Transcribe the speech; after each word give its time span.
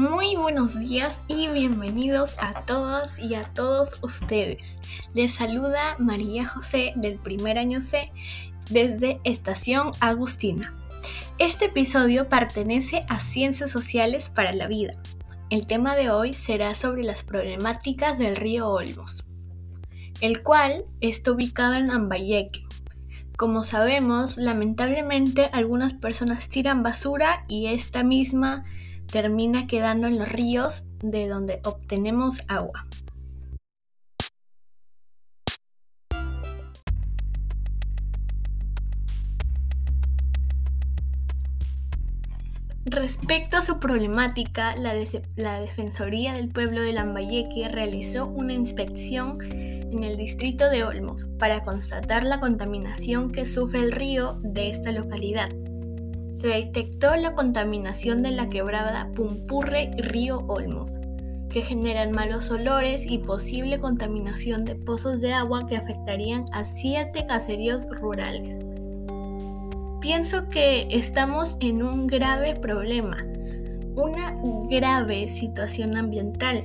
Muy 0.00 0.34
buenos 0.34 0.80
días 0.80 1.24
y 1.28 1.48
bienvenidos 1.48 2.34
a 2.38 2.64
todos 2.64 3.18
y 3.18 3.34
a 3.34 3.42
todos 3.52 4.02
ustedes. 4.02 4.78
Les 5.12 5.34
saluda 5.34 5.96
María 5.98 6.48
José 6.48 6.94
del 6.96 7.18
primer 7.18 7.58
año 7.58 7.82
C 7.82 8.10
desde 8.70 9.20
Estación 9.24 9.90
Agustina. 10.00 10.72
Este 11.36 11.66
episodio 11.66 12.30
pertenece 12.30 13.02
a 13.10 13.20
Ciencias 13.20 13.70
Sociales 13.70 14.30
para 14.30 14.54
la 14.54 14.68
Vida. 14.68 14.94
El 15.50 15.66
tema 15.66 15.94
de 15.96 16.08
hoy 16.08 16.32
será 16.32 16.74
sobre 16.74 17.04
las 17.04 17.22
problemáticas 17.22 18.16
del 18.16 18.36
río 18.36 18.70
Olmos, 18.70 19.22
el 20.22 20.42
cual 20.42 20.86
está 21.02 21.32
ubicado 21.32 21.74
en 21.74 21.90
Ambayeque. 21.90 22.64
Como 23.36 23.64
sabemos, 23.64 24.38
lamentablemente 24.38 25.50
algunas 25.52 25.92
personas 25.92 26.48
tiran 26.48 26.82
basura 26.82 27.44
y 27.48 27.66
esta 27.66 28.02
misma 28.02 28.64
termina 29.10 29.66
quedando 29.66 30.06
en 30.06 30.18
los 30.18 30.28
ríos 30.30 30.84
de 31.02 31.28
donde 31.28 31.60
obtenemos 31.64 32.38
agua. 32.48 32.86
Respecto 42.86 43.56
a 43.56 43.62
su 43.62 43.78
problemática, 43.78 44.74
la, 44.74 44.94
Defensoría 45.60 46.32
del 46.32 46.48
Pueblo 46.48 46.80
de 46.82 46.92
Lambayeque 46.92 47.68
realizó 47.68 48.26
una 48.26 48.52
inspección 48.52 49.38
en 49.42 50.02
el 50.02 50.16
distrito 50.16 50.68
de 50.68 50.82
Olmos 50.82 51.26
para 51.38 51.62
constatar 51.62 52.24
la 52.24 52.40
contaminación 52.40 53.30
que 53.30 53.46
sufre 53.46 53.80
el 53.80 53.92
río 53.92 54.40
de 54.42 54.70
esta 54.70 54.90
localidad 54.90 55.50
se 56.40 56.48
detectó 56.48 57.14
la 57.16 57.34
contaminación 57.34 58.22
de 58.22 58.30
la 58.30 58.48
quebrada 58.48 59.10
Pumpurre 59.14 59.90
Río 59.98 60.38
Olmos, 60.48 60.98
que 61.50 61.60
generan 61.60 62.12
malos 62.12 62.50
olores 62.50 63.04
y 63.06 63.18
posible 63.18 63.78
contaminación 63.78 64.64
de 64.64 64.74
pozos 64.74 65.20
de 65.20 65.34
agua 65.34 65.66
que 65.66 65.76
afectarían 65.76 66.44
a 66.52 66.64
siete 66.64 67.26
caseríos 67.26 67.86
rurales. 67.90 68.64
Pienso 70.00 70.48
que 70.48 70.86
estamos 70.90 71.58
en 71.60 71.82
un 71.82 72.06
grave 72.06 72.54
problema, 72.54 73.18
una 73.94 74.34
grave 74.70 75.28
situación 75.28 75.94
ambiental, 75.94 76.64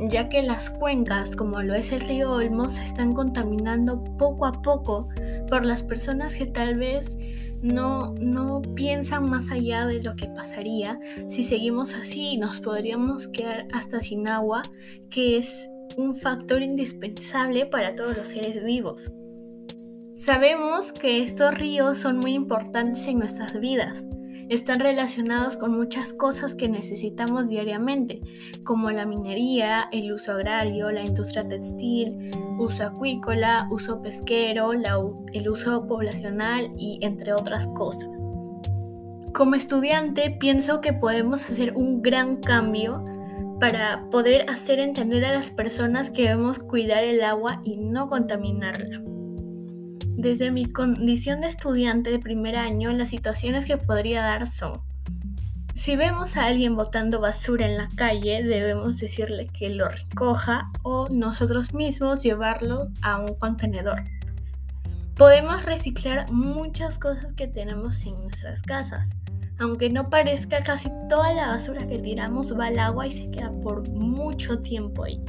ya 0.00 0.28
que 0.28 0.42
las 0.42 0.68
cuencas, 0.68 1.36
como 1.36 1.62
lo 1.62 1.74
es 1.74 1.92
el 1.92 2.00
río 2.00 2.32
Olmos, 2.32 2.72
se 2.72 2.82
están 2.82 3.12
contaminando 3.12 4.02
poco 4.18 4.46
a 4.46 4.52
poco 4.62 5.08
por 5.48 5.64
las 5.64 5.84
personas 5.84 6.34
que 6.34 6.46
tal 6.46 6.76
vez 6.76 7.16
no, 7.62 8.14
no 8.20 8.60
piensan 8.74 9.30
más 9.30 9.50
allá 9.50 9.86
de 9.86 10.02
lo 10.02 10.16
que 10.16 10.28
pasaría 10.28 10.98
si 11.28 11.44
seguimos 11.44 11.94
así. 11.94 12.36
Nos 12.36 12.60
podríamos 12.60 13.28
quedar 13.28 13.66
hasta 13.72 14.00
sin 14.00 14.28
agua, 14.28 14.62
que 15.10 15.38
es 15.38 15.68
un 15.96 16.14
factor 16.14 16.62
indispensable 16.62 17.66
para 17.66 17.94
todos 17.94 18.16
los 18.16 18.28
seres 18.28 18.62
vivos. 18.64 19.10
Sabemos 20.14 20.92
que 20.92 21.22
estos 21.22 21.54
ríos 21.56 21.98
son 21.98 22.18
muy 22.18 22.34
importantes 22.34 23.06
en 23.06 23.18
nuestras 23.18 23.58
vidas 23.58 24.04
están 24.54 24.80
relacionados 24.80 25.56
con 25.56 25.74
muchas 25.76 26.12
cosas 26.12 26.54
que 26.54 26.68
necesitamos 26.68 27.48
diariamente, 27.48 28.20
como 28.64 28.90
la 28.90 29.06
minería, 29.06 29.88
el 29.92 30.12
uso 30.12 30.32
agrario, 30.32 30.90
la 30.90 31.02
industria 31.02 31.48
textil, 31.48 32.30
uso 32.58 32.84
acuícola, 32.84 33.66
uso 33.70 34.02
pesquero, 34.02 34.72
el 34.72 35.48
uso 35.48 35.86
poblacional 35.86 36.70
y 36.76 36.98
entre 37.02 37.32
otras 37.32 37.66
cosas. 37.68 38.10
Como 39.32 39.54
estudiante 39.54 40.36
pienso 40.38 40.82
que 40.82 40.92
podemos 40.92 41.48
hacer 41.48 41.74
un 41.74 42.02
gran 42.02 42.36
cambio 42.36 43.04
para 43.58 44.10
poder 44.10 44.50
hacer 44.50 44.80
entender 44.80 45.24
a 45.24 45.32
las 45.32 45.50
personas 45.50 46.10
que 46.10 46.24
debemos 46.24 46.58
cuidar 46.58 47.04
el 47.04 47.22
agua 47.22 47.62
y 47.64 47.78
no 47.78 48.06
contaminarla. 48.08 49.02
Desde 50.16 50.50
mi 50.50 50.66
condición 50.66 51.40
de 51.40 51.48
estudiante 51.48 52.10
de 52.10 52.18
primer 52.18 52.56
año, 52.56 52.92
las 52.92 53.08
situaciones 53.08 53.64
que 53.64 53.76
podría 53.76 54.22
dar 54.22 54.46
son, 54.46 54.80
si 55.74 55.96
vemos 55.96 56.36
a 56.36 56.44
alguien 56.44 56.76
botando 56.76 57.18
basura 57.18 57.66
en 57.66 57.76
la 57.76 57.88
calle, 57.96 58.44
debemos 58.44 58.98
decirle 58.98 59.48
que 59.48 59.70
lo 59.70 59.88
recoja 59.88 60.70
o 60.82 61.08
nosotros 61.08 61.74
mismos 61.74 62.22
llevarlo 62.22 62.88
a 63.00 63.18
un 63.18 63.34
contenedor. 63.34 64.02
Podemos 65.16 65.64
reciclar 65.64 66.30
muchas 66.30 66.98
cosas 66.98 67.32
que 67.32 67.48
tenemos 67.48 68.04
en 68.06 68.14
nuestras 68.22 68.62
casas. 68.62 69.08
Aunque 69.58 69.90
no 69.90 70.08
parezca, 70.08 70.62
casi 70.62 70.88
toda 71.08 71.32
la 71.32 71.48
basura 71.48 71.86
que 71.86 71.98
tiramos 71.98 72.56
va 72.56 72.66
al 72.66 72.78
agua 72.78 73.06
y 73.06 73.12
se 73.12 73.30
queda 73.30 73.50
por 73.62 73.88
mucho 73.90 74.60
tiempo 74.60 75.04
ahí. 75.04 75.20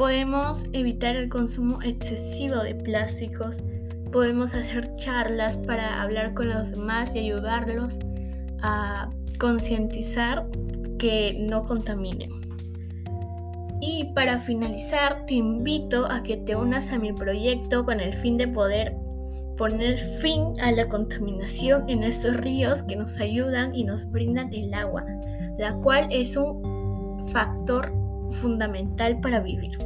Podemos 0.00 0.64
evitar 0.72 1.14
el 1.14 1.28
consumo 1.28 1.78
excesivo 1.82 2.62
de 2.62 2.74
plásticos, 2.74 3.62
podemos 4.10 4.54
hacer 4.54 4.94
charlas 4.94 5.58
para 5.58 6.00
hablar 6.00 6.32
con 6.32 6.48
los 6.48 6.70
demás 6.70 7.14
y 7.14 7.18
ayudarlos 7.18 7.98
a 8.62 9.10
concientizar 9.38 10.48
que 10.98 11.36
no 11.46 11.64
contaminen. 11.64 12.30
Y 13.82 14.06
para 14.14 14.40
finalizar, 14.40 15.26
te 15.26 15.34
invito 15.34 16.10
a 16.10 16.22
que 16.22 16.38
te 16.38 16.56
unas 16.56 16.88
a 16.88 16.98
mi 16.98 17.12
proyecto 17.12 17.84
con 17.84 18.00
el 18.00 18.14
fin 18.14 18.38
de 18.38 18.48
poder 18.48 18.96
poner 19.58 19.98
fin 19.98 20.58
a 20.62 20.72
la 20.72 20.88
contaminación 20.88 21.90
en 21.90 22.04
estos 22.04 22.38
ríos 22.38 22.82
que 22.84 22.96
nos 22.96 23.20
ayudan 23.20 23.74
y 23.74 23.84
nos 23.84 24.10
brindan 24.10 24.50
el 24.54 24.72
agua, 24.72 25.04
la 25.58 25.74
cual 25.74 26.08
es 26.10 26.38
un 26.38 27.28
factor 27.28 27.99
fundamental 28.30 29.20
para 29.20 29.40
vivir. 29.40 29.76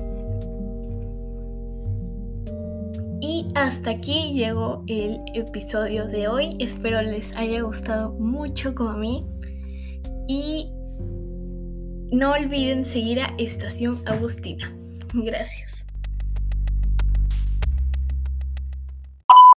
Y 3.21 3.49
hasta 3.55 3.91
aquí 3.91 4.33
llegó 4.35 4.85
el 4.87 5.19
episodio 5.35 6.07
de 6.07 6.29
hoy. 6.29 6.57
Espero 6.59 7.01
les 7.01 7.35
haya 7.37 7.63
gustado 7.63 8.13
mucho 8.13 8.75
como 8.75 8.91
a 8.91 8.97
mí. 8.97 9.27
Y 10.29 10.71
no 12.13 12.33
olviden 12.33 12.85
seguir 12.85 13.21
a 13.21 13.35
Estación 13.39 14.03
Agustina. 14.07 14.77
Gracias. 15.15 15.84